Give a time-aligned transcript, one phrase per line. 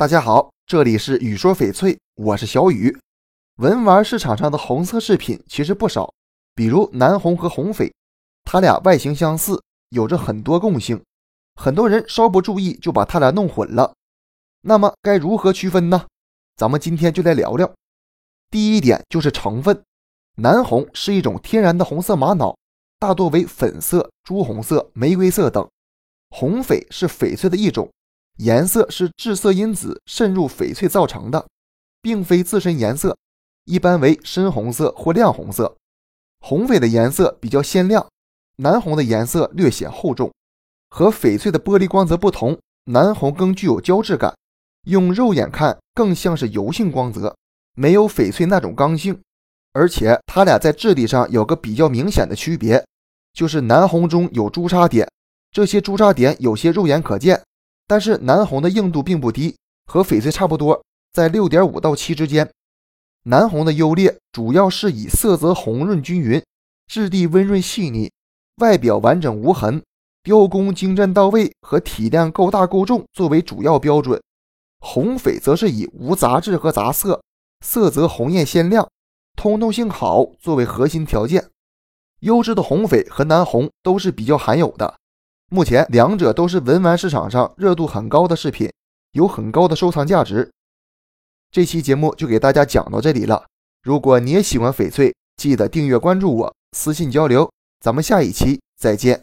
[0.00, 2.98] 大家好，这里是雨说翡翠，我是小雨。
[3.56, 6.10] 文玩市场上的红色饰品其实不少，
[6.54, 7.92] 比如南红和红翡，
[8.44, 11.04] 它俩外形相似，有着很多共性，
[11.56, 13.92] 很多人稍不注意就把它俩弄混了。
[14.62, 16.06] 那么该如何区分呢？
[16.56, 17.70] 咱们今天就来聊聊。
[18.50, 19.84] 第一点就是成分，
[20.36, 22.56] 南红是一种天然的红色玛瑙，
[22.98, 25.62] 大多为粉色、朱红色、玫瑰色等；
[26.30, 27.86] 红翡是翡翠的一种。
[28.40, 31.46] 颜色是致色因子渗入翡翠造成的，
[32.00, 33.14] 并非自身颜色，
[33.66, 35.76] 一般为深红色或亮红色。
[36.40, 38.08] 红翡的颜色比较鲜亮，
[38.56, 40.32] 南红的颜色略显厚重。
[40.88, 44.34] 和翡翠的玻璃光泽不同，南红更具有胶质感，
[44.86, 47.36] 用肉眼看更像是油性光泽，
[47.74, 49.20] 没有翡翠那种刚性。
[49.74, 52.82] 而且它俩在质地上有个比较明显的区别，
[53.34, 55.06] 就是南红中有朱砂点，
[55.52, 57.42] 这些朱砂点有些肉眼可见。
[57.90, 60.80] 但是南红的硬度并不低，和翡翠差不多，
[61.12, 62.48] 在六点五到七之间。
[63.24, 66.40] 南红的优劣主要是以色泽红润均匀、
[66.86, 68.08] 质地温润细腻、
[68.58, 69.82] 外表完整无痕、
[70.22, 74.22] 雕工精湛到位和体量够大够重作为主要标准。
[74.78, 77.20] 红翡则是以无杂质和杂色、
[77.66, 78.88] 色泽红艳鲜亮、
[79.34, 81.44] 通透性好作为核心条件。
[82.20, 84.99] 优质的红翡和南红都是比较罕有的。
[85.52, 88.72] 目前，两者都是文玩市场上热度很高的饰品，
[89.12, 90.48] 有很高的收藏价值。
[91.50, 93.44] 这期节目就给大家讲到这里了。
[93.82, 97.50] 如果你也喜欢翡翠，记得订阅关注我，私信交流。
[97.80, 99.20] 咱们下一期再见。